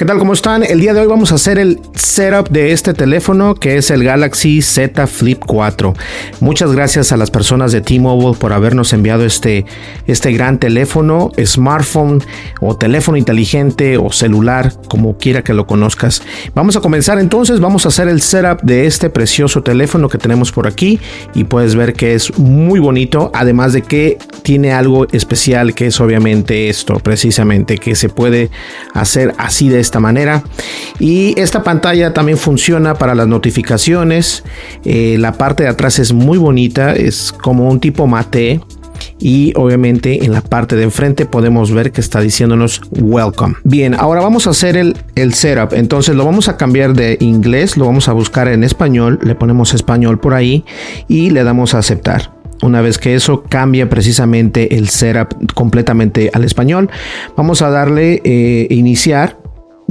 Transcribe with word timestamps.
¿Qué 0.00 0.06
tal? 0.06 0.18
¿Cómo 0.18 0.32
están? 0.32 0.62
El 0.62 0.80
día 0.80 0.94
de 0.94 1.00
hoy 1.02 1.06
vamos 1.06 1.30
a 1.30 1.34
hacer 1.34 1.58
el 1.58 1.78
setup 1.92 2.48
de 2.48 2.72
este 2.72 2.94
teléfono 2.94 3.54
que 3.54 3.76
es 3.76 3.90
el 3.90 4.02
Galaxy 4.02 4.62
Z 4.62 5.06
Flip 5.06 5.38
4. 5.46 5.92
Muchas 6.40 6.72
gracias 6.72 7.12
a 7.12 7.18
las 7.18 7.30
personas 7.30 7.70
de 7.70 7.82
T-Mobile 7.82 8.38
por 8.38 8.54
habernos 8.54 8.94
enviado 8.94 9.26
este, 9.26 9.66
este 10.06 10.32
gran 10.32 10.58
teléfono, 10.58 11.30
smartphone 11.44 12.24
o 12.62 12.78
teléfono 12.78 13.18
inteligente 13.18 13.98
o 13.98 14.10
celular, 14.10 14.72
como 14.88 15.18
quiera 15.18 15.44
que 15.44 15.52
lo 15.52 15.66
conozcas. 15.66 16.22
Vamos 16.54 16.76
a 16.76 16.80
comenzar 16.80 17.18
entonces, 17.18 17.60
vamos 17.60 17.84
a 17.84 17.88
hacer 17.90 18.08
el 18.08 18.22
setup 18.22 18.62
de 18.62 18.86
este 18.86 19.10
precioso 19.10 19.62
teléfono 19.62 20.08
que 20.08 20.16
tenemos 20.16 20.50
por 20.50 20.66
aquí 20.66 20.98
y 21.34 21.44
puedes 21.44 21.74
ver 21.74 21.92
que 21.92 22.14
es 22.14 22.38
muy 22.38 22.80
bonito, 22.80 23.30
además 23.34 23.74
de 23.74 23.82
que 23.82 24.16
tiene 24.44 24.72
algo 24.72 25.06
especial 25.12 25.74
que 25.74 25.88
es 25.88 26.00
obviamente 26.00 26.70
esto, 26.70 26.94
precisamente, 27.00 27.76
que 27.76 27.94
se 27.94 28.08
puede 28.08 28.48
hacer 28.94 29.34
así 29.36 29.68
de 29.68 29.89
esta 29.90 30.00
manera. 30.00 30.44
Y 31.00 31.38
esta 31.38 31.64
pantalla 31.64 32.14
también 32.14 32.38
funciona 32.38 32.94
para 32.94 33.16
las 33.16 33.26
notificaciones. 33.26 34.44
Eh, 34.84 35.16
la 35.18 35.32
parte 35.32 35.64
de 35.64 35.68
atrás 35.68 35.98
es 35.98 36.12
muy 36.12 36.38
bonita, 36.38 36.94
es 36.94 37.32
como 37.32 37.68
un 37.68 37.80
tipo 37.80 38.06
mate. 38.06 38.60
Y 39.18 39.52
obviamente 39.56 40.24
en 40.24 40.32
la 40.32 40.42
parte 40.42 40.76
de 40.76 40.84
enfrente 40.84 41.26
podemos 41.26 41.72
ver 41.72 41.90
que 41.90 42.00
está 42.00 42.20
diciéndonos 42.20 42.82
welcome. 42.92 43.54
Bien, 43.64 43.94
ahora 43.94 44.20
vamos 44.20 44.46
a 44.46 44.50
hacer 44.50 44.76
el, 44.76 44.96
el 45.14 45.34
setup. 45.34 45.72
Entonces 45.72 46.14
lo 46.14 46.24
vamos 46.24 46.48
a 46.48 46.56
cambiar 46.56 46.94
de 46.94 47.16
inglés, 47.20 47.76
lo 47.76 47.86
vamos 47.86 48.08
a 48.08 48.12
buscar 48.12 48.46
en 48.48 48.62
español, 48.62 49.18
le 49.22 49.34
ponemos 49.34 49.74
español 49.74 50.20
por 50.20 50.34
ahí 50.34 50.64
y 51.08 51.30
le 51.30 51.42
damos 51.44 51.74
a 51.74 51.78
aceptar. 51.78 52.40
Una 52.62 52.82
vez 52.82 52.98
que 52.98 53.14
eso 53.14 53.42
cambia 53.48 53.88
precisamente 53.88 54.76
el 54.76 54.90
setup 54.90 55.52
completamente 55.54 56.30
al 56.34 56.44
español, 56.44 56.90
vamos 57.36 57.62
a 57.62 57.70
darle 57.70 58.20
eh, 58.22 58.66
iniciar 58.68 59.39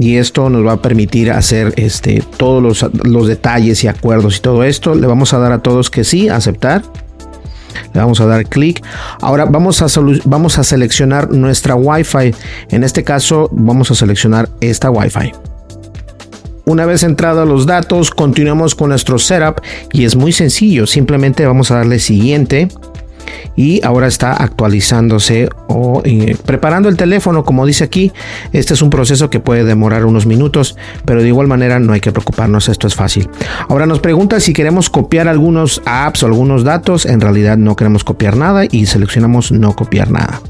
y 0.00 0.16
esto 0.16 0.48
nos 0.48 0.66
va 0.66 0.72
a 0.72 0.82
permitir 0.82 1.30
hacer 1.30 1.74
este, 1.76 2.24
todos 2.38 2.62
los, 2.62 2.86
los, 3.04 3.28
detalles 3.28 3.84
y 3.84 3.88
acuerdos 3.88 4.38
y 4.38 4.40
todo 4.40 4.64
esto. 4.64 4.94
Le 4.94 5.06
vamos 5.06 5.34
a 5.34 5.38
dar 5.38 5.52
a 5.52 5.58
todos 5.58 5.90
que 5.90 6.04
sí, 6.04 6.30
aceptar. 6.30 6.82
Le 7.92 8.00
vamos 8.00 8.18
a 8.22 8.26
dar 8.26 8.46
clic. 8.46 8.82
Ahora 9.20 9.44
vamos 9.44 9.82
a, 9.82 10.00
vamos 10.24 10.58
a 10.58 10.64
seleccionar 10.64 11.30
nuestra 11.30 11.74
Wi-Fi. 11.74 12.34
En 12.70 12.82
este 12.82 13.04
caso 13.04 13.50
vamos 13.52 13.90
a 13.90 13.94
seleccionar 13.94 14.48
esta 14.62 14.90
Wi-Fi. 14.90 15.32
Una 16.64 16.86
vez 16.86 17.02
entrados 17.02 17.46
los 17.46 17.66
datos, 17.66 18.10
continuamos 18.10 18.74
con 18.74 18.88
nuestro 18.88 19.18
setup 19.18 19.60
y 19.92 20.04
es 20.04 20.16
muy 20.16 20.32
sencillo. 20.32 20.86
Simplemente 20.86 21.44
vamos 21.44 21.70
a 21.72 21.76
darle 21.76 21.98
siguiente 21.98 22.68
y 23.56 23.84
ahora 23.84 24.06
está 24.06 24.32
actualizándose 24.32 25.48
o 25.68 26.02
eh, 26.04 26.36
preparando 26.44 26.88
el 26.88 26.96
teléfono 26.96 27.44
como 27.44 27.66
dice 27.66 27.84
aquí. 27.84 28.12
Este 28.52 28.74
es 28.74 28.82
un 28.82 28.90
proceso 28.90 29.30
que 29.30 29.40
puede 29.40 29.64
demorar 29.64 30.04
unos 30.04 30.26
minutos 30.26 30.76
pero 31.04 31.22
de 31.22 31.28
igual 31.28 31.46
manera 31.46 31.78
no 31.78 31.92
hay 31.92 32.00
que 32.00 32.12
preocuparnos 32.12 32.68
esto 32.68 32.86
es 32.86 32.94
fácil. 32.94 33.28
Ahora 33.68 33.86
nos 33.86 34.00
pregunta 34.00 34.40
si 34.40 34.52
queremos 34.52 34.90
copiar 34.90 35.28
algunos 35.28 35.82
apps 35.84 36.22
o 36.22 36.26
algunos 36.26 36.64
datos. 36.64 37.06
En 37.06 37.20
realidad 37.20 37.56
no 37.56 37.76
queremos 37.76 38.04
copiar 38.04 38.36
nada 38.36 38.64
y 38.70 38.86
seleccionamos 38.86 39.52
no 39.52 39.74
copiar 39.74 40.10
nada. 40.10 40.40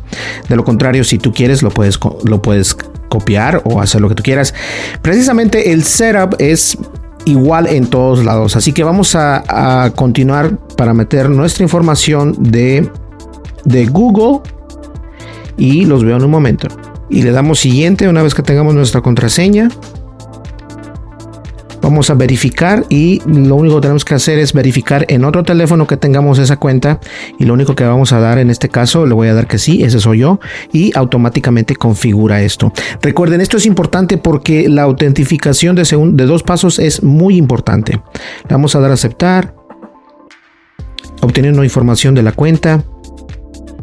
De 0.48 0.56
lo 0.56 0.64
contrario 0.64 1.04
si 1.04 1.19
tú 1.19 1.32
quieres 1.32 1.62
lo 1.62 1.70
puedes 1.70 1.98
lo 2.24 2.42
puedes 2.42 2.76
copiar 3.08 3.60
o 3.64 3.80
hacer 3.80 4.00
lo 4.00 4.08
que 4.08 4.14
tú 4.14 4.22
quieras. 4.22 4.54
Precisamente 5.02 5.72
el 5.72 5.84
setup 5.84 6.36
es 6.38 6.78
igual 7.25 7.66
en 7.66 7.86
todos 7.86 8.25
lados. 8.25 8.56
Así 8.56 8.72
que 8.72 8.84
vamos 8.84 9.14
a, 9.14 9.92
continuar 9.94 10.56
para 10.76 10.94
meter 10.94 11.31
nuestra 11.31 11.62
información 11.62 12.34
de, 12.38 12.88
de 13.64 13.86
Google 13.86 14.41
y 15.56 15.84
los 15.84 16.04
veo 16.04 16.16
en 16.16 16.25
un 16.25 16.31
momento. 16.31 16.69
Y 17.08 17.22
le 17.22 17.32
damos 17.32 17.58
siguiente 17.58 18.08
una 18.08 18.22
vez 18.22 18.34
que 18.34 18.42
tengamos 18.42 18.75
nuestra 18.75 19.00
contraseña. 19.00 19.69
Vamos 21.90 22.08
a 22.08 22.14
verificar 22.14 22.86
y 22.88 23.20
lo 23.26 23.56
único 23.56 23.74
que 23.74 23.80
tenemos 23.80 24.04
que 24.04 24.14
hacer 24.14 24.38
es 24.38 24.52
verificar 24.52 25.04
en 25.08 25.24
otro 25.24 25.42
teléfono 25.42 25.88
que 25.88 25.96
tengamos 25.96 26.38
esa 26.38 26.56
cuenta 26.56 27.00
y 27.36 27.46
lo 27.46 27.54
único 27.54 27.74
que 27.74 27.82
vamos 27.82 28.12
a 28.12 28.20
dar 28.20 28.38
en 28.38 28.48
este 28.48 28.68
caso 28.68 29.06
le 29.06 29.14
voy 29.14 29.26
a 29.26 29.34
dar 29.34 29.48
que 29.48 29.58
sí, 29.58 29.82
ese 29.82 29.98
soy 29.98 30.20
yo 30.20 30.38
y 30.72 30.96
automáticamente 30.96 31.74
configura 31.74 32.42
esto. 32.42 32.72
Recuerden, 33.02 33.40
esto 33.40 33.56
es 33.56 33.66
importante 33.66 34.18
porque 34.18 34.68
la 34.68 34.82
autentificación 34.82 35.74
de, 35.74 35.82
de 36.12 36.26
dos 36.26 36.44
pasos 36.44 36.78
es 36.78 37.02
muy 37.02 37.36
importante. 37.36 37.94
Le 37.94 38.50
vamos 38.50 38.76
a 38.76 38.78
dar 38.78 38.92
a 38.92 38.94
aceptar, 38.94 39.52
obteniendo 41.22 41.64
información 41.64 42.14
de 42.14 42.22
la 42.22 42.30
cuenta. 42.30 42.84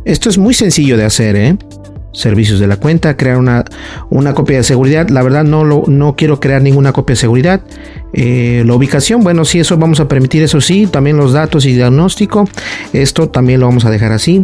Esto 0.06 0.30
es 0.30 0.38
muy 0.38 0.54
sencillo 0.54 0.96
de 0.96 1.04
hacer, 1.04 1.36
¿eh? 1.36 1.58
Servicios 2.18 2.60
de 2.60 2.68
la 2.68 2.78
cuenta, 2.78 3.16
crear 3.16 3.38
una, 3.38 3.64
una 4.10 4.34
copia 4.34 4.58
de 4.58 4.64
seguridad. 4.64 5.08
La 5.10 5.22
verdad 5.22 5.44
no, 5.44 5.64
lo, 5.64 5.84
no 5.88 6.16
quiero 6.16 6.40
crear 6.40 6.62
ninguna 6.62 6.92
copia 6.92 7.14
de 7.14 7.18
seguridad. 7.18 7.62
Eh, 8.14 8.64
la 8.66 8.74
ubicación, 8.74 9.24
bueno, 9.24 9.46
si 9.46 9.60
eso 9.60 9.78
vamos 9.78 10.00
a 10.00 10.08
permitir, 10.08 10.42
eso 10.42 10.60
sí. 10.60 10.88
También 10.88 11.18
los 11.18 11.34
datos 11.34 11.66
y 11.66 11.74
diagnóstico. 11.74 12.50
Esto 12.92 13.30
también 13.30 13.60
lo 13.60 13.68
vamos 13.68 13.86
a 13.86 13.92
dejar 13.92 14.12
así. 14.12 14.44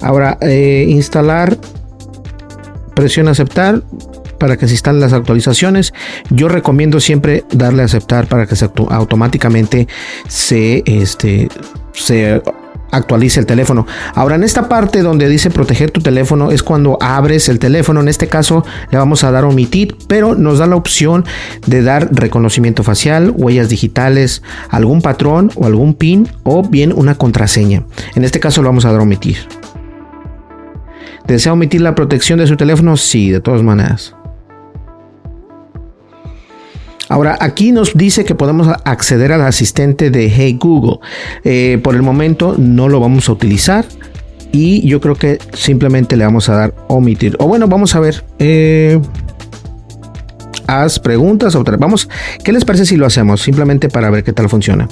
Ahora, 0.00 0.38
eh, 0.40 0.86
instalar. 0.88 1.58
Presiona 2.94 3.32
aceptar 3.32 3.82
para 4.38 4.56
que 4.56 4.66
se 4.66 4.72
instalen 4.72 5.02
las 5.02 5.12
actualizaciones. 5.12 5.92
Yo 6.30 6.48
recomiendo 6.48 6.98
siempre 6.98 7.44
darle 7.52 7.82
a 7.82 7.84
aceptar 7.84 8.26
para 8.26 8.46
que 8.46 8.56
se 8.56 8.70
automáticamente 8.88 9.86
se, 10.28 10.82
este, 10.86 11.48
se 11.92 12.40
actualice 12.90 13.40
el 13.40 13.46
teléfono. 13.46 13.86
Ahora 14.14 14.36
en 14.36 14.44
esta 14.44 14.68
parte 14.68 15.02
donde 15.02 15.28
dice 15.28 15.50
proteger 15.50 15.90
tu 15.90 16.00
teléfono 16.00 16.50
es 16.50 16.62
cuando 16.62 16.98
abres 17.00 17.48
el 17.48 17.58
teléfono. 17.58 18.00
En 18.00 18.08
este 18.08 18.28
caso 18.28 18.64
le 18.90 18.98
vamos 18.98 19.24
a 19.24 19.30
dar 19.30 19.44
omitir, 19.44 19.96
pero 20.08 20.34
nos 20.34 20.58
da 20.58 20.66
la 20.66 20.76
opción 20.76 21.24
de 21.66 21.82
dar 21.82 22.08
reconocimiento 22.12 22.82
facial, 22.82 23.32
huellas 23.34 23.68
digitales, 23.68 24.42
algún 24.68 25.02
patrón 25.02 25.50
o 25.54 25.66
algún 25.66 25.94
pin 25.94 26.28
o 26.42 26.62
bien 26.62 26.92
una 26.94 27.16
contraseña. 27.16 27.84
En 28.14 28.24
este 28.24 28.40
caso 28.40 28.62
lo 28.62 28.68
vamos 28.68 28.84
a 28.84 28.92
dar 28.92 29.00
omitir. 29.00 29.36
¿Desea 31.26 31.52
omitir 31.52 31.80
la 31.80 31.94
protección 31.94 32.38
de 32.38 32.46
su 32.46 32.56
teléfono? 32.56 32.96
Sí, 32.96 33.30
de 33.30 33.40
todas 33.40 33.62
maneras. 33.62 34.14
Ahora, 37.08 37.38
aquí 37.40 37.72
nos 37.72 37.96
dice 37.96 38.24
que 38.24 38.34
podemos 38.34 38.68
acceder 38.84 39.32
al 39.32 39.42
asistente 39.42 40.10
de 40.10 40.28
Hey 40.28 40.58
Google. 40.60 40.98
Eh, 41.44 41.78
por 41.82 41.94
el 41.94 42.02
momento 42.02 42.56
no 42.58 42.88
lo 42.88 43.00
vamos 43.00 43.28
a 43.28 43.32
utilizar. 43.32 43.84
Y 44.52 44.86
yo 44.88 45.00
creo 45.00 45.14
que 45.14 45.38
simplemente 45.52 46.16
le 46.16 46.24
vamos 46.24 46.48
a 46.48 46.54
dar 46.54 46.74
omitir. 46.88 47.36
O 47.38 47.46
bueno, 47.46 47.68
vamos 47.68 47.94
a 47.94 48.00
ver. 48.00 48.24
Eh, 48.38 49.00
haz 50.66 50.98
preguntas. 50.98 51.56
Vamos, 51.78 52.08
¿qué 52.42 52.52
les 52.52 52.64
parece 52.64 52.86
si 52.86 52.96
lo 52.96 53.06
hacemos? 53.06 53.42
Simplemente 53.42 53.88
para 53.88 54.10
ver 54.10 54.24
qué 54.24 54.32
tal 54.32 54.48
funciona. 54.48 54.88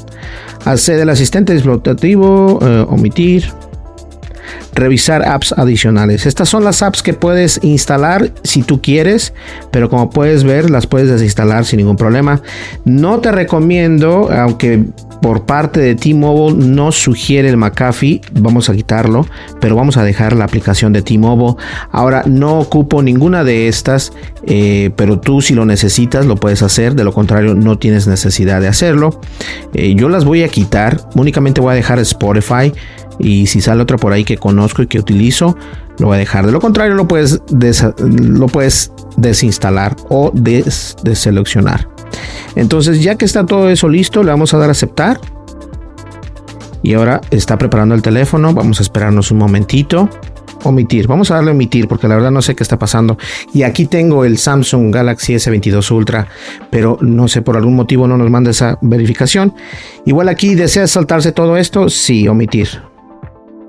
Accede 0.64 1.02
al 1.02 1.10
asistente 1.10 1.52
explotativo. 1.52 2.58
Eh, 2.62 2.86
omitir. 2.88 3.46
Revisar 4.74 5.26
apps 5.26 5.52
adicionales. 5.56 6.26
Estas 6.26 6.48
son 6.48 6.64
las 6.64 6.82
apps 6.82 7.02
que 7.02 7.14
puedes 7.14 7.60
instalar 7.62 8.32
si 8.42 8.62
tú 8.62 8.80
quieres, 8.82 9.32
pero 9.70 9.88
como 9.88 10.10
puedes 10.10 10.44
ver 10.44 10.70
las 10.70 10.86
puedes 10.86 11.08
desinstalar 11.08 11.64
sin 11.64 11.78
ningún 11.78 11.96
problema. 11.96 12.42
No 12.84 13.20
te 13.20 13.32
recomiendo, 13.32 14.30
aunque 14.32 14.84
por 15.24 15.46
parte 15.46 15.80
de 15.80 15.94
T-Mobile 15.94 16.66
no 16.66 16.92
sugiere 16.92 17.48
el 17.48 17.56
McAfee, 17.56 18.20
vamos 18.42 18.68
a 18.68 18.74
quitarlo, 18.74 19.26
pero 19.58 19.74
vamos 19.74 19.96
a 19.96 20.04
dejar 20.04 20.36
la 20.36 20.44
aplicación 20.44 20.92
de 20.92 21.00
T-Mobile. 21.00 21.56
Ahora 21.90 22.24
no 22.26 22.58
ocupo 22.58 23.02
ninguna 23.02 23.42
de 23.42 23.66
estas, 23.66 24.12
eh, 24.46 24.90
pero 24.96 25.20
tú 25.20 25.40
si 25.40 25.54
lo 25.54 25.64
necesitas 25.64 26.26
lo 26.26 26.36
puedes 26.36 26.62
hacer, 26.62 26.94
de 26.94 27.04
lo 27.04 27.14
contrario 27.14 27.54
no 27.54 27.78
tienes 27.78 28.06
necesidad 28.06 28.60
de 28.60 28.68
hacerlo. 28.68 29.18
Eh, 29.72 29.94
yo 29.94 30.10
las 30.10 30.26
voy 30.26 30.42
a 30.42 30.48
quitar, 30.48 31.00
únicamente 31.14 31.62
voy 31.62 31.72
a 31.72 31.76
dejar 31.76 31.98
Spotify 32.00 32.70
y 33.18 33.46
si 33.46 33.62
sale 33.62 33.80
otra 33.80 33.96
por 33.96 34.12
ahí 34.12 34.24
que 34.24 34.36
conozco 34.36 34.82
y 34.82 34.88
que 34.88 34.98
utilizo, 34.98 35.56
lo 36.00 36.08
voy 36.08 36.16
a 36.16 36.18
dejar. 36.18 36.44
De 36.44 36.52
lo 36.52 36.60
contrario 36.60 36.96
lo 36.96 37.08
puedes, 37.08 37.40
lo 37.96 38.46
puedes 38.48 38.92
desinstalar 39.16 39.96
o 40.10 40.30
deseleccionar. 40.34 41.93
Entonces, 42.56 43.02
ya 43.02 43.16
que 43.16 43.24
está 43.24 43.46
todo 43.46 43.70
eso 43.70 43.88
listo, 43.88 44.22
le 44.22 44.30
vamos 44.30 44.54
a 44.54 44.58
dar 44.58 44.68
a 44.68 44.72
aceptar. 44.72 45.20
Y 46.82 46.92
ahora 46.94 47.20
está 47.30 47.56
preparando 47.56 47.94
el 47.94 48.02
teléfono. 48.02 48.52
Vamos 48.52 48.78
a 48.80 48.82
esperarnos 48.82 49.30
un 49.30 49.38
momentito. 49.38 50.08
Omitir. 50.64 51.06
Vamos 51.06 51.30
a 51.30 51.36
darle 51.36 51.50
omitir 51.50 51.88
porque 51.88 52.08
la 52.08 52.14
verdad 52.14 52.30
no 52.30 52.42
sé 52.42 52.54
qué 52.54 52.62
está 52.62 52.78
pasando. 52.78 53.18
Y 53.52 53.62
aquí 53.62 53.86
tengo 53.86 54.24
el 54.24 54.38
Samsung 54.38 54.94
Galaxy 54.94 55.34
S22 55.34 55.90
Ultra, 55.90 56.26
pero 56.70 56.98
no 57.00 57.28
sé 57.28 57.42
por 57.42 57.56
algún 57.56 57.74
motivo 57.74 58.06
no 58.06 58.16
nos 58.16 58.30
manda 58.30 58.50
esa 58.50 58.78
verificación. 58.80 59.54
Igual 60.06 60.28
aquí 60.28 60.54
desea 60.54 60.86
saltarse 60.86 61.32
todo 61.32 61.56
esto. 61.56 61.88
Sí, 61.88 62.28
omitir. 62.28 62.68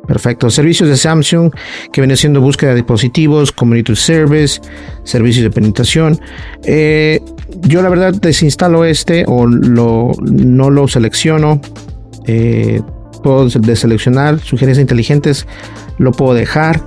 Perfecto. 0.08 0.50
Servicios 0.50 0.90
de 0.90 0.98
Samsung 0.98 1.52
que 1.92 2.02
viene 2.02 2.16
siendo 2.16 2.42
búsqueda 2.42 2.72
de 2.72 2.78
dispositivos, 2.78 3.52
community 3.52 3.96
service, 3.96 4.62
servicios 5.04 5.44
de 5.44 5.50
penetración. 5.50 6.20
Eh, 6.64 7.22
yo 7.62 7.82
la 7.82 7.90
verdad 7.90 8.14
desinstalo 8.14 8.86
este 8.86 9.26
o 9.28 9.46
lo, 9.46 10.12
no 10.22 10.70
lo 10.70 10.88
selecciono. 10.88 11.62
Eh, 12.28 12.82
puedo 13.24 13.48
deseleccionar 13.48 14.40
sugerencias 14.40 14.82
inteligentes. 14.82 15.48
Lo 15.98 16.12
puedo 16.12 16.34
dejar 16.34 16.82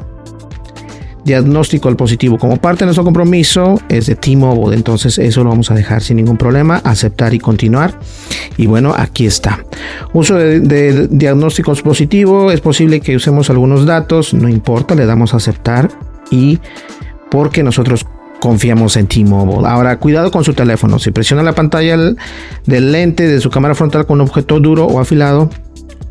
diagnóstico 1.28 1.88
al 1.88 1.96
positivo 1.96 2.38
como 2.38 2.56
parte 2.56 2.80
de 2.80 2.86
nuestro 2.86 3.04
compromiso 3.04 3.78
es 3.90 4.06
de 4.06 4.16
T-Mobile, 4.16 4.74
entonces 4.74 5.18
eso 5.18 5.44
lo 5.44 5.50
vamos 5.50 5.70
a 5.70 5.74
dejar 5.74 6.02
sin 6.02 6.16
ningún 6.16 6.38
problema, 6.38 6.80
aceptar 6.84 7.34
y 7.34 7.38
continuar. 7.38 8.00
Y 8.56 8.66
bueno, 8.66 8.94
aquí 8.96 9.26
está. 9.26 9.64
Uso 10.14 10.36
de, 10.36 11.06
diagnósticos 11.08 11.82
positivo, 11.82 12.50
es 12.50 12.60
posible 12.62 13.00
que 13.00 13.14
usemos 13.14 13.50
algunos 13.50 13.84
datos, 13.84 14.32
no 14.32 14.48
importa, 14.48 14.94
le 14.94 15.04
damos 15.04 15.34
a 15.34 15.36
aceptar 15.36 15.90
y 16.30 16.58
porque 17.30 17.62
nosotros 17.62 18.06
confiamos 18.40 18.96
en 18.96 19.06
T-Mobile. 19.06 19.66
Ahora, 19.68 19.98
cuidado 19.98 20.30
con 20.30 20.44
su 20.44 20.54
teléfono. 20.54 20.98
Si 20.98 21.10
presiona 21.10 21.42
la 21.42 21.54
pantalla 21.54 21.96
del 22.66 22.92
lente 22.92 23.26
de 23.26 23.40
su 23.40 23.50
cámara 23.50 23.74
frontal 23.74 24.06
con 24.06 24.20
un 24.20 24.28
objeto 24.28 24.60
duro 24.60 24.86
o 24.86 25.00
afilado, 25.00 25.50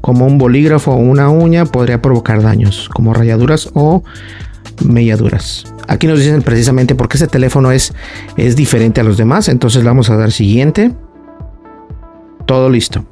como 0.01 0.25
un 0.25 0.38
bolígrafo 0.38 0.91
o 0.91 0.97
una 0.97 1.29
uña, 1.29 1.65
podría 1.65 2.01
provocar 2.01 2.41
daños, 2.41 2.89
como 2.94 3.13
rayaduras 3.13 3.69
o 3.74 4.03
melladuras. 4.85 5.65
Aquí 5.88 6.07
nos 6.07 6.19
dicen 6.19 6.41
precisamente 6.41 6.95
por 6.95 7.07
qué 7.07 7.18
este 7.18 7.27
teléfono 7.27 7.71
es, 7.71 7.94
es 8.35 8.56
diferente 8.56 9.01
a 9.01 9.03
los 9.03 9.18
demás. 9.18 9.47
Entonces 9.47 9.83
vamos 9.83 10.09
a 10.09 10.18
dar 10.18 10.31
siguiente. 10.31 10.94
Todo 12.47 12.69
listo. 12.69 13.05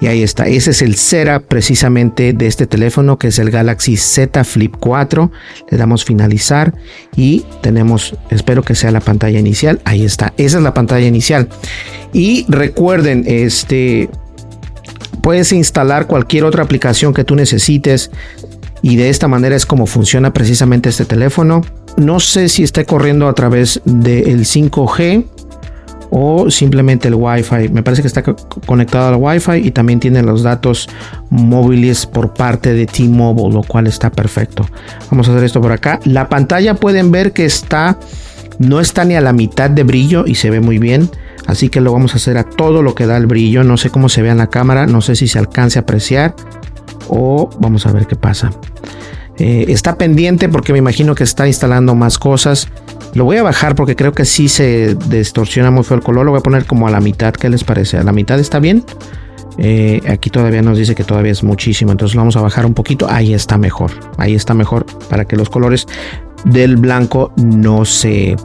Y 0.00 0.06
ahí 0.06 0.22
está. 0.22 0.48
Ese 0.48 0.70
es 0.70 0.80
el 0.80 0.96
cera 0.96 1.40
precisamente 1.40 2.32
de 2.32 2.46
este 2.46 2.66
teléfono 2.66 3.18
que 3.18 3.28
es 3.28 3.38
el 3.38 3.50
Galaxy 3.50 3.98
Z 3.98 4.42
Flip 4.42 4.74
4. 4.80 5.30
Le 5.70 5.76
damos 5.76 6.06
finalizar 6.06 6.72
y 7.14 7.44
tenemos, 7.60 8.14
espero 8.30 8.62
que 8.62 8.74
sea 8.74 8.90
la 8.90 9.00
pantalla 9.00 9.38
inicial. 9.38 9.82
Ahí 9.84 10.02
está. 10.02 10.32
Esa 10.38 10.56
es 10.56 10.64
la 10.64 10.72
pantalla 10.72 11.06
inicial. 11.06 11.50
Y 12.14 12.46
recuerden, 12.48 13.24
este, 13.26 14.08
puedes 15.22 15.52
instalar 15.52 16.06
cualquier 16.06 16.44
otra 16.44 16.64
aplicación 16.64 17.12
que 17.12 17.24
tú 17.24 17.36
necesites 17.36 18.10
y 18.80 18.96
de 18.96 19.10
esta 19.10 19.28
manera 19.28 19.56
es 19.56 19.66
como 19.66 19.86
funciona 19.86 20.32
precisamente 20.32 20.88
este 20.88 21.04
teléfono. 21.04 21.60
No 21.98 22.18
sé 22.18 22.48
si 22.48 22.62
está 22.62 22.82
corriendo 22.84 23.28
a 23.28 23.34
través 23.34 23.82
del 23.84 24.46
5G 24.46 25.26
o 26.10 26.50
simplemente 26.50 27.08
el 27.08 27.14
Wi-Fi. 27.14 27.68
Me 27.70 27.82
parece 27.82 28.02
que 28.02 28.08
está 28.08 28.22
conectado 28.22 29.08
al 29.08 29.16
Wi-Fi 29.16 29.66
y 29.66 29.70
también 29.70 30.00
tiene 30.00 30.22
los 30.22 30.42
datos 30.42 30.88
móviles 31.30 32.06
por 32.06 32.34
parte 32.34 32.74
de 32.74 32.86
T-Mobile, 32.86 33.54
lo 33.54 33.62
cual 33.62 33.86
está 33.86 34.10
perfecto. 34.10 34.66
Vamos 35.10 35.28
a 35.28 35.32
hacer 35.32 35.44
esto 35.44 35.60
por 35.60 35.72
acá. 35.72 36.00
La 36.04 36.28
pantalla 36.28 36.74
pueden 36.74 37.10
ver 37.10 37.32
que 37.32 37.44
está 37.44 37.98
no 38.58 38.78
está 38.78 39.06
ni 39.06 39.14
a 39.14 39.22
la 39.22 39.32
mitad 39.32 39.70
de 39.70 39.84
brillo 39.84 40.24
y 40.26 40.34
se 40.34 40.50
ve 40.50 40.60
muy 40.60 40.78
bien. 40.78 41.08
Así 41.46 41.70
que 41.70 41.80
lo 41.80 41.92
vamos 41.92 42.12
a 42.12 42.16
hacer 42.16 42.36
a 42.36 42.44
todo 42.44 42.82
lo 42.82 42.94
que 42.94 43.06
da 43.06 43.16
el 43.16 43.26
brillo. 43.26 43.64
No 43.64 43.78
sé 43.78 43.88
cómo 43.88 44.08
se 44.08 44.20
ve 44.20 44.28
en 44.28 44.36
la 44.36 44.48
cámara, 44.48 44.86
no 44.86 45.00
sé 45.00 45.16
si 45.16 45.28
se 45.28 45.38
alcance 45.38 45.78
a 45.78 45.82
apreciar 45.82 46.34
o 47.08 47.48
vamos 47.58 47.86
a 47.86 47.92
ver 47.92 48.06
qué 48.06 48.16
pasa. 48.16 48.52
Eh, 49.38 49.64
está 49.68 49.96
pendiente 49.96 50.50
porque 50.50 50.72
me 50.72 50.78
imagino 50.78 51.14
que 51.14 51.24
está 51.24 51.46
instalando 51.46 51.94
más 51.94 52.18
cosas. 52.18 52.68
Lo 53.14 53.24
voy 53.24 53.38
a 53.38 53.42
bajar 53.42 53.74
porque 53.74 53.96
creo 53.96 54.12
que 54.12 54.24
sí 54.24 54.48
se 54.48 54.94
distorsiona 54.94 55.70
muy 55.70 55.84
feo 55.84 55.96
el 55.96 56.02
color. 56.02 56.24
Lo 56.24 56.30
voy 56.32 56.38
a 56.38 56.42
poner 56.42 56.66
como 56.66 56.86
a 56.86 56.90
la 56.90 57.00
mitad. 57.00 57.32
¿Qué 57.32 57.48
les 57.48 57.64
parece? 57.64 57.96
¿A 57.98 58.04
la 58.04 58.12
mitad 58.12 58.38
está 58.38 58.58
bien? 58.58 58.84
Eh, 59.58 60.00
aquí 60.08 60.30
todavía 60.30 60.62
nos 60.62 60.78
dice 60.78 60.94
que 60.94 61.04
todavía 61.04 61.32
es 61.32 61.42
muchísimo. 61.42 61.90
Entonces 61.92 62.14
lo 62.14 62.20
vamos 62.20 62.36
a 62.36 62.40
bajar 62.40 62.66
un 62.66 62.74
poquito. 62.74 63.06
Ahí 63.10 63.34
está 63.34 63.58
mejor. 63.58 63.90
Ahí 64.16 64.34
está 64.34 64.54
mejor 64.54 64.86
para 65.08 65.24
que 65.24 65.36
los 65.36 65.50
colores 65.50 65.86
del 66.44 66.76
blanco 66.76 67.32
no 67.36 67.84
se 67.84 68.36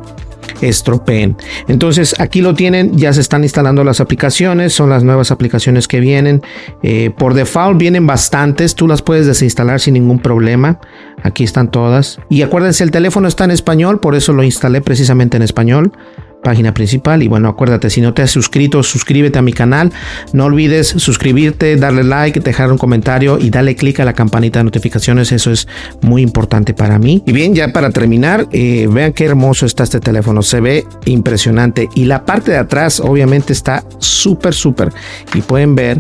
estropeen. 0.62 1.38
Entonces 1.68 2.16
aquí 2.20 2.42
lo 2.42 2.54
tienen, 2.54 2.98
ya 2.98 3.14
se 3.14 3.22
están 3.22 3.44
instalando 3.44 3.84
las 3.84 4.00
aplicaciones, 4.00 4.74
son 4.74 4.90
las 4.90 5.04
nuevas 5.04 5.32
aplicaciones 5.32 5.88
que 5.88 6.00
vienen. 6.00 6.42
Eh, 6.84 7.12
por 7.18 7.34
default 7.34 7.80
vienen 7.80 8.08
bastantes, 8.08 8.76
tú 8.76 8.88
las 8.88 9.02
puedes 9.02 9.26
desinstalar 9.28 9.80
sin 9.80 9.96
ningún 9.96 10.20
problema. 10.20 10.80
Aquí 11.24 11.44
están 11.44 11.72
todas. 11.72 12.20
Y 12.30 12.42
acuérdense, 12.42 12.84
el 12.84 12.92
teléfono 12.92 13.28
está 13.28 13.46
en 13.46 13.52
español, 13.52 14.00
por 14.00 14.16
eso 14.16 14.34
lo 14.34 14.44
instalé 14.44 14.82
precisamente 14.82 15.38
en 15.38 15.44
español 15.44 15.92
página 16.46 16.76
principal. 16.76 17.24
Y 17.24 17.28
bueno, 17.28 17.50
acuérdate, 17.50 17.90
si 17.90 18.02
no 18.02 18.14
te 18.14 18.22
has 18.22 18.30
suscrito, 18.30 18.84
suscríbete 18.84 19.40
a 19.40 19.42
mi 19.42 19.52
canal. 19.52 19.92
No 20.32 20.46
olvides 20.46 20.88
suscribirte, 20.88 21.76
darle 21.76 22.04
like, 22.04 22.40
dejar 22.40 22.72
un 22.72 22.78
comentario 22.78 23.40
y 23.40 23.50
darle 23.50 23.76
clic 23.76 24.00
a 24.00 24.06
la 24.06 24.14
campanita 24.14 24.60
de 24.60 24.66
notificaciones. 24.66 25.32
Eso 25.32 25.52
es 25.52 25.68
muy 26.02 26.22
importante 26.22 26.76
para 26.76 27.00
mí. 27.00 27.24
Y 27.26 27.32
bien, 27.32 27.56
ya 27.56 27.74
para 27.74 27.90
terminar, 27.90 28.48
eh, 28.52 28.88
vean 28.92 29.12
qué 29.14 29.26
hermoso 29.26 29.66
está 29.66 29.84
este 29.84 30.00
teléfono. 30.00 30.44
Se 30.44 30.62
ve 30.62 30.86
impresionante. 31.06 31.90
Y 31.96 32.06
la 32.06 32.24
parte 32.26 32.52
de 32.52 32.58
atrás, 32.58 33.00
obviamente, 33.00 33.52
está 33.52 33.84
súper, 33.98 34.54
súper. 34.54 34.94
Y 35.34 35.42
pueden 35.42 35.74
ver 35.74 36.00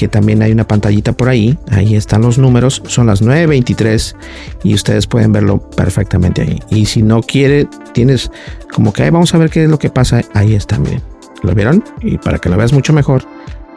que 0.00 0.08
también 0.08 0.40
hay 0.40 0.50
una 0.50 0.66
pantallita 0.66 1.12
por 1.12 1.28
ahí. 1.28 1.58
Ahí 1.70 1.94
están 1.94 2.22
los 2.22 2.38
números. 2.38 2.82
Son 2.86 3.06
las 3.06 3.20
9.23 3.22 4.16
y 4.64 4.72
ustedes 4.72 5.06
pueden 5.06 5.30
verlo 5.30 5.58
perfectamente 5.72 6.40
ahí. 6.40 6.58
Y 6.70 6.86
si 6.86 7.02
no 7.02 7.22
quiere, 7.22 7.68
tienes 7.92 8.30
como 8.72 8.94
que 8.94 9.10
vamos 9.10 9.34
a 9.34 9.36
ver 9.38 9.50
qué 9.50 9.64
es 9.64 9.68
lo 9.68 9.78
que 9.78 9.90
pasa. 9.90 10.22
Ahí 10.32 10.54
está, 10.54 10.78
miren. 10.78 11.02
¿Lo 11.42 11.54
vieron? 11.54 11.84
Y 12.00 12.16
para 12.16 12.38
que 12.38 12.48
lo 12.48 12.56
veas 12.56 12.72
mucho 12.72 12.94
mejor, 12.94 13.24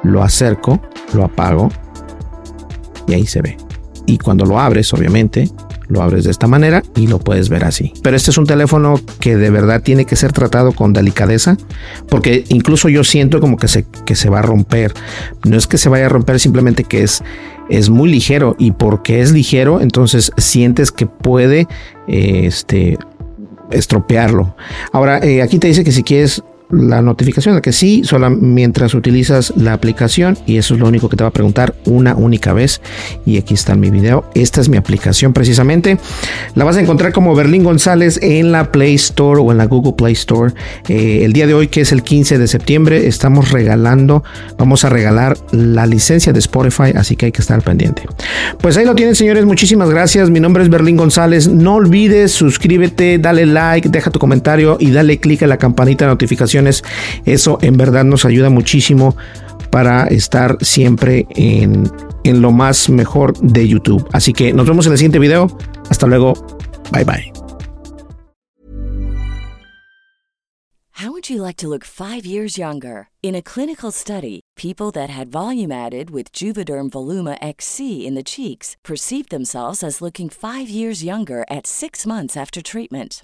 lo 0.03 0.23
acerco, 0.23 0.81
lo 1.13 1.25
apago 1.25 1.69
y 3.05 3.15
ahí 3.15 3.25
se 3.25 3.41
ve. 3.41 3.57
Y 4.05 4.17
cuando 4.17 4.45
lo 4.45 4.57
abres, 4.57 4.93
obviamente, 4.93 5.49
lo 5.87 6.01
abres 6.01 6.23
de 6.23 6.31
esta 6.31 6.47
manera 6.47 6.83
y 6.95 7.07
lo 7.07 7.19
puedes 7.19 7.49
ver 7.49 7.65
así. 7.65 7.93
Pero 8.01 8.15
este 8.15 8.31
es 8.31 8.37
un 8.37 8.45
teléfono 8.45 8.99
que 9.19 9.35
de 9.35 9.49
verdad 9.49 9.81
tiene 9.81 10.05
que 10.05 10.15
ser 10.15 10.31
tratado 10.31 10.71
con 10.71 10.93
delicadeza, 10.93 11.57
porque 12.09 12.43
incluso 12.49 12.89
yo 12.89 13.03
siento 13.03 13.39
como 13.39 13.57
que 13.57 13.67
se, 13.67 13.85
que 14.05 14.15
se 14.15 14.29
va 14.29 14.39
a 14.39 14.43
romper. 14.43 14.93
No 15.45 15.57
es 15.57 15.67
que 15.67 15.77
se 15.77 15.89
vaya 15.89 16.07
a 16.07 16.09
romper, 16.09 16.39
simplemente 16.39 16.83
que 16.83 17.03
es, 17.03 17.23
es 17.69 17.89
muy 17.89 18.09
ligero 18.09 18.55
y 18.57 18.71
porque 18.71 19.21
es 19.21 19.31
ligero, 19.31 19.81
entonces 19.81 20.31
sientes 20.37 20.91
que 20.91 21.05
puede 21.05 21.67
este, 22.07 22.97
estropearlo. 23.71 24.55
Ahora, 24.91 25.19
eh, 25.19 25.41
aquí 25.41 25.59
te 25.59 25.67
dice 25.67 25.83
que 25.83 25.91
si 25.91 26.03
quieres 26.03 26.43
la 26.73 27.01
notificación 27.01 27.61
que 27.61 27.71
sí, 27.71 28.03
solo 28.03 28.29
mientras 28.29 28.93
utilizas 28.93 29.53
la 29.55 29.73
aplicación 29.73 30.37
y 30.45 30.57
eso 30.57 30.73
es 30.73 30.79
lo 30.79 30.87
único 30.87 31.09
que 31.09 31.17
te 31.17 31.23
va 31.23 31.29
a 31.29 31.33
preguntar 31.33 31.75
una 31.85 32.15
única 32.15 32.53
vez 32.53 32.81
y 33.25 33.37
aquí 33.37 33.53
está 33.53 33.75
mi 33.75 33.89
video, 33.89 34.25
esta 34.33 34.61
es 34.61 34.69
mi 34.69 34.77
aplicación 34.77 35.33
precisamente, 35.33 35.97
la 36.55 36.63
vas 36.63 36.77
a 36.77 36.81
encontrar 36.81 37.13
como 37.13 37.35
Berlín 37.35 37.63
González 37.63 38.19
en 38.21 38.51
la 38.51 38.71
Play 38.71 38.95
Store 38.95 39.39
o 39.41 39.51
en 39.51 39.57
la 39.57 39.65
Google 39.65 39.93
Play 39.93 40.13
Store. 40.13 40.53
Eh, 40.87 41.21
el 41.23 41.33
día 41.33 41.47
de 41.47 41.53
hoy 41.53 41.67
que 41.67 41.81
es 41.81 41.91
el 41.91 42.03
15 42.03 42.37
de 42.37 42.47
septiembre 42.47 43.07
estamos 43.07 43.51
regalando, 43.51 44.23
vamos 44.57 44.85
a 44.85 44.89
regalar 44.89 45.37
la 45.51 45.85
licencia 45.85 46.33
de 46.33 46.39
Spotify, 46.39 46.93
así 46.95 47.15
que 47.15 47.27
hay 47.27 47.31
que 47.31 47.41
estar 47.41 47.61
pendiente. 47.61 48.03
Pues 48.59 48.77
ahí 48.77 48.85
lo 48.85 48.95
tienen 48.95 49.15
señores, 49.15 49.45
muchísimas 49.45 49.89
gracias, 49.89 50.29
mi 50.29 50.39
nombre 50.39 50.63
es 50.63 50.69
Berlín 50.69 50.97
González, 50.97 51.47
no 51.47 51.75
olvides 51.75 52.31
suscríbete, 52.31 53.17
dale 53.19 53.45
like, 53.45 53.89
deja 53.89 54.11
tu 54.11 54.19
comentario 54.19 54.77
y 54.79 54.91
dale 54.91 55.19
click 55.19 55.43
a 55.43 55.47
la 55.47 55.57
campanita 55.57 56.05
de 56.05 56.11
notificación 56.11 56.62
eso 57.25 57.59
en 57.61 57.77
verdad 57.77 58.03
nos 58.03 58.25
ayuda 58.25 58.49
muchísimo 58.49 59.15
para 59.69 60.07
estar 60.07 60.57
siempre 60.61 61.25
en 61.35 61.91
en 62.23 62.41
lo 62.41 62.51
más 62.51 62.89
mejor 62.89 63.37
de 63.39 63.67
YouTube. 63.67 64.07
Así 64.13 64.33
que 64.33 64.53
nos 64.53 64.67
vemos 64.67 64.85
en 64.85 64.93
el 64.93 64.97
siguiente 64.97 65.19
video. 65.19 65.47
Hasta 65.89 66.07
luego. 66.07 66.33
Bye 66.91 67.03
bye. 67.03 67.31
How 70.97 71.11
would 71.11 71.29
you 71.29 71.41
like 71.41 71.57
to 71.57 71.67
look 71.67 71.83
five 71.83 72.25
years 72.25 72.57
younger? 72.57 73.09
In 73.21 73.35
a 73.35 73.41
clinical 73.41 73.91
study, 73.91 74.41
people 74.55 74.89
that 74.91 75.09
had 75.09 75.29
volume 75.29 75.71
added 75.71 76.11
with 76.11 76.31
Juvederm 76.31 76.91
Voluma 76.91 77.37
XC 77.41 78.05
in 78.05 78.15
the 78.15 78.23
cheeks 78.23 78.77
perceived 78.85 79.29
themselves 79.29 79.83
as 79.83 80.01
looking 80.01 80.29
five 80.29 80.69
years 80.69 81.03
younger 81.03 81.43
at 81.49 81.67
six 81.67 82.05
months 82.05 82.37
after 82.37 82.61
treatment. 82.61 83.23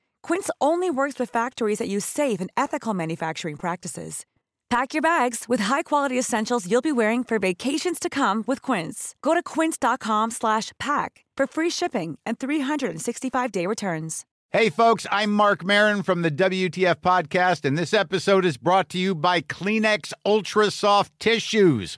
Quince 0.23 0.49
only 0.59 0.89
works 0.89 1.19
with 1.19 1.29
factories 1.29 1.79
that 1.79 1.89
use 1.89 2.05
safe 2.05 2.41
and 2.41 2.49
ethical 2.57 2.93
manufacturing 2.93 3.57
practices. 3.57 4.25
Pack 4.69 4.93
your 4.93 5.01
bags 5.01 5.49
with 5.49 5.59
high-quality 5.61 6.17
essentials 6.17 6.69
you'll 6.69 6.81
be 6.81 6.93
wearing 6.93 7.25
for 7.25 7.39
vacations 7.39 7.99
to 7.99 8.09
come 8.09 8.41
with 8.47 8.61
Quince. 8.61 9.15
Go 9.21 9.33
to 9.33 9.43
quince.com/pack 9.43 11.25
for 11.37 11.47
free 11.47 11.69
shipping 11.69 12.17
and 12.25 12.39
365-day 12.39 13.67
returns. 13.67 14.25
Hey 14.53 14.69
folks, 14.69 15.07
I'm 15.11 15.31
Mark 15.31 15.63
Marin 15.63 16.03
from 16.03 16.23
the 16.23 16.31
WTF 16.31 16.95
podcast 17.01 17.63
and 17.63 17.77
this 17.77 17.93
episode 17.93 18.45
is 18.45 18.57
brought 18.57 18.89
to 18.89 18.97
you 18.97 19.15
by 19.15 19.39
Kleenex 19.41 20.11
Ultra 20.25 20.69
Soft 20.71 21.17
Tissues, 21.19 21.97